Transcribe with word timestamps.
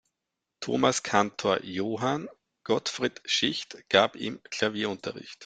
Thomaskantor 0.61 1.63
Johann 1.63 2.27
Gottfried 2.63 3.21
Schicht 3.23 3.87
gab 3.89 4.15
ihm 4.15 4.41
Klavierunterricht. 4.49 5.37